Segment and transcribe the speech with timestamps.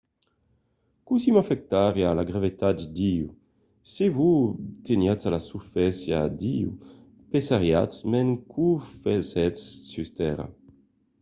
[1.07, 3.29] cossí m'afectariá la gravetat d'io?
[3.93, 4.41] se vos
[4.87, 6.71] teniatz a la susfàcia d'io
[7.31, 8.69] pesariatz mens qu'o
[9.01, 9.61] fasètz
[9.91, 10.45] sus tèrra